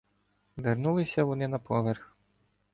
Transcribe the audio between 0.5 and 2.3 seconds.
Вернулися вони на поверх.